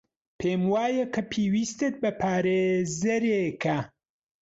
[0.39, 3.77] پێم وایە کە پێویستت بە پارێزەرێکە.